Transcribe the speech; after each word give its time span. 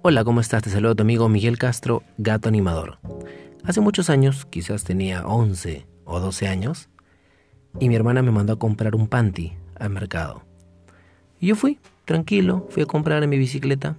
Hola, 0.00 0.22
¿cómo 0.22 0.40
estás? 0.40 0.62
Te 0.62 0.70
saludo 0.70 0.94
tu 0.94 1.02
amigo 1.02 1.28
Miguel 1.28 1.58
Castro, 1.58 2.04
gato 2.18 2.48
animador. 2.48 2.98
Hace 3.64 3.80
muchos 3.80 4.10
años, 4.10 4.46
quizás 4.46 4.84
tenía 4.84 5.26
11 5.26 5.86
o 6.04 6.20
12 6.20 6.46
años, 6.46 6.88
y 7.80 7.88
mi 7.88 7.96
hermana 7.96 8.22
me 8.22 8.30
mandó 8.30 8.52
a 8.52 8.58
comprar 8.60 8.94
un 8.94 9.08
panty 9.08 9.54
al 9.74 9.90
mercado. 9.90 10.44
Y 11.40 11.48
yo 11.48 11.56
fui, 11.56 11.80
tranquilo, 12.04 12.68
fui 12.70 12.84
a 12.84 12.86
comprar 12.86 13.24
en 13.24 13.30
mi 13.30 13.38
bicicleta. 13.38 13.96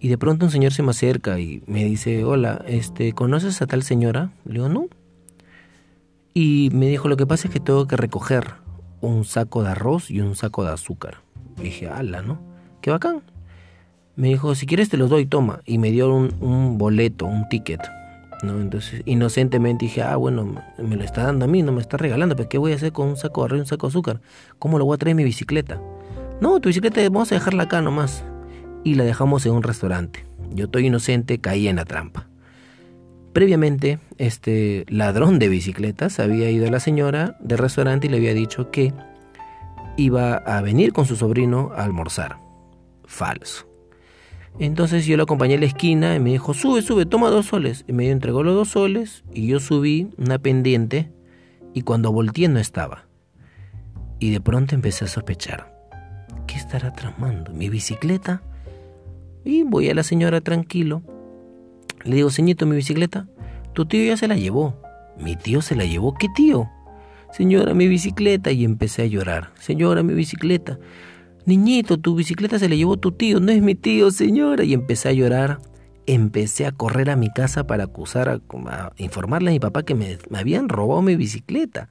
Y 0.00 0.08
de 0.08 0.18
pronto 0.18 0.44
un 0.44 0.52
señor 0.52 0.74
se 0.74 0.82
me 0.82 0.90
acerca 0.90 1.40
y 1.40 1.62
me 1.66 1.82
dice, 1.82 2.22
hola, 2.24 2.62
este, 2.68 3.14
¿conoces 3.14 3.62
a 3.62 3.66
tal 3.66 3.82
señora? 3.82 4.32
Le 4.44 4.52
digo, 4.52 4.68
no. 4.68 4.88
Y 6.34 6.68
me 6.74 6.88
dijo, 6.88 7.08
lo 7.08 7.16
que 7.16 7.26
pasa 7.26 7.48
es 7.48 7.54
que 7.54 7.60
tengo 7.60 7.86
que 7.86 7.96
recoger 7.96 8.52
un 9.00 9.24
saco 9.24 9.62
de 9.62 9.70
arroz 9.70 10.10
y 10.10 10.20
un 10.20 10.36
saco 10.36 10.62
de 10.62 10.72
azúcar. 10.72 11.22
Dije, 11.56 11.88
ala, 11.88 12.20
¿no? 12.20 12.38
Qué 12.82 12.90
bacán. 12.90 13.22
Me 14.20 14.28
dijo, 14.28 14.54
si 14.54 14.66
quieres 14.66 14.90
te 14.90 14.98
los 14.98 15.08
doy, 15.08 15.24
toma. 15.24 15.60
Y 15.64 15.78
me 15.78 15.90
dio 15.90 16.14
un, 16.14 16.76
boleto, 16.76 17.24
un 17.24 17.48
ticket. 17.48 17.80
¿no? 18.42 18.60
Entonces, 18.60 19.00
inocentemente 19.06 19.86
dije, 19.86 20.02
ah, 20.02 20.16
bueno, 20.16 20.62
me 20.76 20.96
lo 20.96 21.04
está 21.04 21.22
dando 21.22 21.46
a 21.46 21.48
mí, 21.48 21.62
no 21.62 21.72
me 21.72 21.80
está 21.80 21.96
regalando, 21.96 22.36
pero 22.36 22.46
¿qué 22.46 22.58
voy 22.58 22.72
a 22.72 22.74
hacer 22.74 22.92
con 22.92 23.08
un 23.08 23.16
saco 23.16 23.40
de 23.40 23.44
arroz 23.46 23.56
y 23.56 23.60
un 23.60 23.66
saco 23.66 23.86
de 23.86 23.92
azúcar? 23.92 24.20
¿Cómo 24.58 24.78
lo 24.78 24.84
voy 24.84 24.96
a 24.96 24.98
traer 24.98 25.12
en 25.12 25.16
mi 25.16 25.24
bicicleta? 25.24 25.80
No, 26.38 26.60
tu 26.60 26.68
bicicleta 26.68 27.00
vamos 27.04 27.32
a 27.32 27.36
dejarla 27.36 27.62
acá 27.62 27.80
nomás. 27.80 28.22
Y 28.84 28.96
la 28.96 29.04
dejamos 29.04 29.46
en 29.46 29.52
un 29.52 29.62
restaurante. 29.62 30.26
Yo 30.50 30.66
estoy 30.66 30.88
inocente, 30.88 31.38
caí 31.38 31.66
en 31.66 31.76
la 31.76 31.86
trampa. 31.86 32.28
Previamente, 33.32 34.00
este 34.18 34.84
ladrón 34.90 35.38
de 35.38 35.48
bicicletas 35.48 36.20
había 36.20 36.50
ido 36.50 36.68
a 36.68 36.70
la 36.70 36.80
señora 36.80 37.38
del 37.40 37.56
restaurante 37.56 38.06
y 38.06 38.10
le 38.10 38.18
había 38.18 38.34
dicho 38.34 38.70
que 38.70 38.92
iba 39.96 40.34
a 40.34 40.60
venir 40.60 40.92
con 40.92 41.06
su 41.06 41.16
sobrino 41.16 41.70
a 41.74 41.84
almorzar. 41.84 42.36
Falso. 43.06 43.69
Entonces 44.58 45.06
yo 45.06 45.16
lo 45.16 45.22
acompañé 45.22 45.54
a 45.54 45.60
la 45.60 45.66
esquina 45.66 46.14
y 46.14 46.20
me 46.20 46.30
dijo, 46.30 46.52
sube, 46.52 46.82
sube, 46.82 47.06
toma 47.06 47.30
dos 47.30 47.46
soles. 47.46 47.84
Y 47.88 47.92
me 47.92 48.10
entregó 48.10 48.42
los 48.42 48.54
dos 48.54 48.68
soles 48.68 49.24
y 49.32 49.46
yo 49.46 49.60
subí 49.60 50.08
una 50.18 50.38
pendiente 50.38 51.10
y 51.72 51.82
cuando 51.82 52.12
volteé 52.12 52.48
no 52.48 52.58
estaba. 52.58 53.06
Y 54.18 54.30
de 54.30 54.40
pronto 54.40 54.74
empecé 54.74 55.06
a 55.06 55.08
sospechar. 55.08 55.72
¿Qué 56.46 56.56
estará 56.56 56.92
tramando? 56.92 57.52
¿Mi 57.52 57.68
bicicleta? 57.68 58.42
Y 59.44 59.62
voy 59.62 59.88
a 59.88 59.94
la 59.94 60.02
señora 60.02 60.40
tranquilo. 60.40 61.02
Le 62.04 62.16
digo, 62.16 62.30
señito, 62.30 62.66
mi 62.66 62.76
bicicleta. 62.76 63.28
Tu 63.72 63.86
tío 63.86 64.04
ya 64.04 64.16
se 64.16 64.28
la 64.28 64.36
llevó. 64.36 64.76
Mi 65.18 65.36
tío 65.36 65.62
se 65.62 65.76
la 65.76 65.84
llevó. 65.84 66.14
¿Qué 66.14 66.28
tío? 66.34 66.68
Señora, 67.32 67.72
mi 67.72 67.88
bicicleta. 67.88 68.50
Y 68.50 68.64
empecé 68.64 69.02
a 69.02 69.06
llorar. 69.06 69.50
Señora, 69.58 70.02
mi 70.02 70.12
bicicleta. 70.12 70.78
Niñito, 71.46 71.98
tu 71.98 72.14
bicicleta 72.14 72.58
se 72.58 72.68
la 72.68 72.74
llevó 72.74 72.96
tu 72.96 73.12
tío, 73.12 73.40
no 73.40 73.50
es 73.50 73.62
mi 73.62 73.74
tío, 73.74 74.10
señora. 74.10 74.64
Y 74.64 74.74
empecé 74.74 75.08
a 75.08 75.12
llorar. 75.12 75.58
Empecé 76.06 76.66
a 76.66 76.72
correr 76.72 77.10
a 77.10 77.16
mi 77.16 77.30
casa 77.30 77.66
para 77.66 77.84
acusar, 77.84 78.28
a, 78.28 78.92
informarle 78.96 79.50
a 79.50 79.52
mi 79.52 79.60
papá 79.60 79.84
que 79.84 79.94
me, 79.94 80.18
me, 80.28 80.38
habían 80.38 80.68
robado 80.68 81.02
mi 81.02 81.14
bicicleta. 81.14 81.88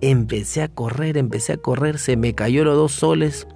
Empecé 0.00 0.62
a 0.62 0.68
correr, 0.68 1.16
empecé 1.16 1.54
a 1.54 1.56
correr, 1.56 1.98
se 1.98 2.16
me 2.16 2.34
cayó 2.34 2.64
los 2.64 2.76
dos 2.76 2.92
soles. 2.92 3.48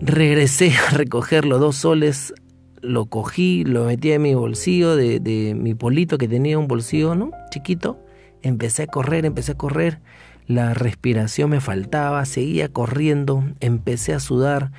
Regresé 0.00 0.72
a 0.88 0.90
recoger 0.90 1.46
los 1.46 1.58
dos 1.58 1.76
soles, 1.76 2.34
lo 2.82 3.06
cogí, 3.06 3.64
lo 3.64 3.84
metí 3.84 4.12
en 4.12 4.22
mi 4.22 4.34
bolsillo 4.34 4.94
de, 4.94 5.20
de 5.20 5.54
mi 5.54 5.74
polito 5.74 6.18
que 6.18 6.28
tenía 6.28 6.58
un 6.58 6.68
bolsillo, 6.68 7.14
¿no? 7.14 7.30
Chiquito. 7.50 7.98
Empecé 8.42 8.84
a 8.84 8.86
correr, 8.88 9.24
empecé 9.24 9.52
a 9.52 9.56
correr 9.56 10.00
la 10.48 10.72
respiración 10.72 11.50
me 11.50 11.60
faltaba, 11.60 12.24
seguía 12.24 12.72
corriendo, 12.72 13.44
empecé 13.60 14.14
a 14.14 14.20
sudar, 14.20 14.72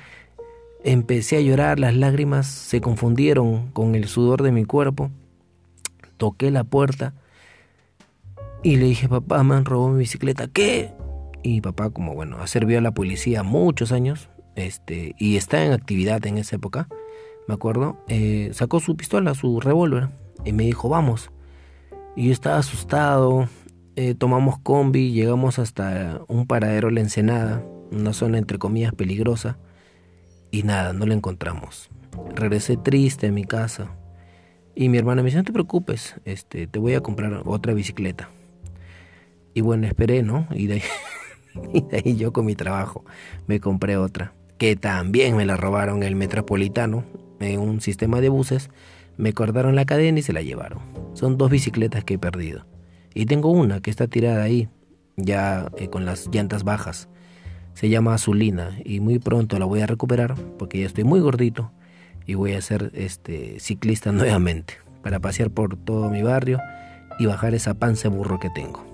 empecé 0.82 1.36
a 1.36 1.40
llorar, 1.40 1.78
las 1.78 1.94
lágrimas 1.94 2.48
se 2.48 2.80
confundieron 2.80 3.70
con 3.70 3.94
el 3.94 4.08
sudor 4.08 4.42
de 4.42 4.50
mi 4.50 4.64
cuerpo. 4.64 5.10
Toqué 6.16 6.50
la 6.50 6.64
puerta 6.64 7.14
y 8.64 8.76
le 8.76 8.86
dije, 8.86 9.08
papá, 9.08 9.42
me 9.44 9.54
han 9.54 9.64
robado 9.64 9.90
mi 9.90 10.00
bicicleta. 10.00 10.48
¿Qué? 10.48 10.92
Y 11.44 11.60
papá, 11.60 11.90
como 11.90 12.14
bueno, 12.14 12.38
ha 12.40 12.48
servido 12.48 12.80
a 12.80 12.82
la 12.82 12.92
policía 12.92 13.44
muchos 13.44 13.92
años 13.92 14.28
este, 14.56 15.14
y 15.18 15.36
está 15.36 15.64
en 15.64 15.72
actividad 15.72 16.26
en 16.26 16.36
esa 16.36 16.56
época, 16.56 16.88
me 17.46 17.54
acuerdo, 17.54 17.96
eh, 18.08 18.50
sacó 18.54 18.80
su 18.80 18.96
pistola, 18.96 19.34
su 19.34 19.60
revólver, 19.60 20.08
y 20.44 20.52
me 20.52 20.64
dijo, 20.64 20.88
vamos. 20.88 21.30
Y 22.16 22.26
yo 22.26 22.32
estaba 22.32 22.58
asustado, 22.58 23.48
eh, 24.00 24.14
tomamos 24.14 24.58
combi, 24.58 25.12
llegamos 25.12 25.58
hasta 25.58 26.22
un 26.26 26.46
paradero 26.46 26.88
La 26.88 27.00
Ensenada, 27.00 27.62
una 27.92 28.14
zona 28.14 28.38
entre 28.38 28.56
comillas 28.56 28.94
peligrosa, 28.94 29.58
y 30.50 30.62
nada, 30.62 30.94
no 30.94 31.04
la 31.04 31.12
encontramos. 31.12 31.90
Regresé 32.34 32.78
triste 32.78 33.26
a 33.26 33.30
mi 33.30 33.44
casa. 33.44 33.94
Y 34.74 34.88
mi 34.88 34.96
hermana 34.96 35.20
me 35.20 35.26
dice, 35.26 35.36
no 35.36 35.44
te 35.44 35.52
preocupes, 35.52 36.14
este, 36.24 36.66
te 36.66 36.78
voy 36.78 36.94
a 36.94 37.02
comprar 37.02 37.42
otra 37.44 37.74
bicicleta. 37.74 38.30
Y 39.52 39.60
bueno, 39.60 39.86
esperé, 39.86 40.22
¿no? 40.22 40.48
Y 40.54 40.62
y 41.74 41.80
de 41.82 42.02
ahí 42.02 42.16
yo 42.16 42.32
con 42.32 42.46
mi 42.46 42.54
trabajo 42.54 43.04
me 43.46 43.60
compré 43.60 43.98
otra, 43.98 44.32
que 44.56 44.76
también 44.76 45.36
me 45.36 45.44
la 45.44 45.58
robaron 45.58 46.04
el 46.04 46.16
metropolitano, 46.16 47.04
en 47.38 47.60
un 47.60 47.82
sistema 47.82 48.22
de 48.22 48.30
buses, 48.30 48.70
me 49.18 49.34
cortaron 49.34 49.76
la 49.76 49.84
cadena 49.84 50.20
y 50.20 50.22
se 50.22 50.32
la 50.32 50.40
llevaron. 50.40 50.80
Son 51.12 51.36
dos 51.36 51.50
bicicletas 51.50 52.02
que 52.02 52.14
he 52.14 52.18
perdido. 52.18 52.64
Y 53.14 53.26
tengo 53.26 53.50
una 53.50 53.80
que 53.80 53.90
está 53.90 54.06
tirada 54.06 54.42
ahí, 54.42 54.68
ya 55.16 55.70
eh, 55.76 55.88
con 55.88 56.04
las 56.04 56.28
llantas 56.32 56.64
bajas. 56.64 57.08
Se 57.74 57.88
llama 57.88 58.14
Azulina 58.14 58.78
y 58.84 59.00
muy 59.00 59.18
pronto 59.18 59.58
la 59.58 59.64
voy 59.64 59.80
a 59.80 59.86
recuperar 59.86 60.34
porque 60.58 60.80
ya 60.80 60.86
estoy 60.86 61.04
muy 61.04 61.20
gordito 61.20 61.72
y 62.26 62.34
voy 62.34 62.52
a 62.52 62.60
ser 62.60 62.90
este 62.94 63.58
ciclista 63.60 64.12
nuevamente 64.12 64.74
para 65.02 65.20
pasear 65.20 65.50
por 65.50 65.76
todo 65.76 66.10
mi 66.10 66.22
barrio 66.22 66.60
y 67.18 67.26
bajar 67.26 67.54
esa 67.54 67.74
panza 67.74 68.08
burro 68.08 68.38
que 68.38 68.50
tengo. 68.50 68.84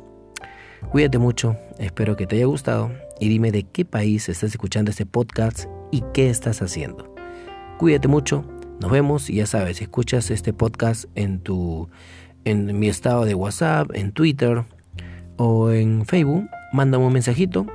Cuídate 0.91 1.19
mucho, 1.19 1.56
espero 1.78 2.16
que 2.16 2.27
te 2.27 2.37
haya 2.37 2.47
gustado 2.47 2.93
y 3.19 3.28
dime 3.28 3.50
de 3.50 3.65
qué 3.65 3.84
país 3.84 4.28
estás 4.28 4.50
escuchando 4.50 4.91
este 4.91 5.06
podcast 5.06 5.65
y 5.91 6.03
qué 6.12 6.31
estás 6.31 6.62
haciendo. 6.62 7.15
Cuídate 7.78 8.09
mucho, 8.09 8.44
nos 8.81 8.91
vemos 8.91 9.31
y 9.31 9.37
ya 9.37 9.47
sabes, 9.47 9.81
escuchas 9.81 10.31
este 10.31 10.53
podcast 10.53 11.06
en 11.15 11.41
tu 11.41 11.88
en 12.46 12.78
mi 12.78 12.88
estado 12.88 13.24
de 13.24 13.34
WhatsApp, 13.34 13.90
en 13.92 14.12
Twitter 14.12 14.64
o 15.36 15.70
en 15.70 16.06
Facebook, 16.06 16.48
mándame 16.72 17.04
un 17.04 17.12
mensajito 17.12 17.66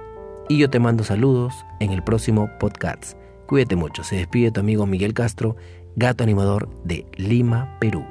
y 0.49 0.57
yo 0.57 0.69
te 0.69 0.79
mando 0.79 1.03
saludos 1.03 1.53
en 1.79 1.91
el 1.91 2.03
próximo 2.03 2.49
podcast. 2.59 3.13
Cuídate 3.47 3.75
mucho, 3.75 4.03
se 4.03 4.15
despide 4.15 4.51
tu 4.51 4.61
amigo 4.61 4.85
Miguel 4.85 5.13
Castro, 5.13 5.57
gato 5.95 6.23
animador 6.23 6.69
de 6.85 7.05
Lima, 7.17 7.77
Perú. 7.79 8.03